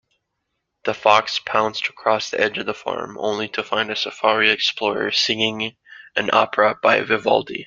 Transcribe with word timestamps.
The 0.85 0.95
fox 0.95 1.37
pounced 1.37 1.87
across 1.87 2.31
the 2.31 2.41
edge 2.41 2.57
of 2.57 2.65
the 2.65 2.73
farm, 2.73 3.17
only 3.19 3.47
to 3.49 3.61
find 3.63 3.91
a 3.91 3.95
safari 3.95 4.49
explorer 4.49 5.11
singing 5.11 5.75
an 6.15 6.31
opera 6.33 6.75
by 6.81 7.01
Vivaldi. 7.01 7.59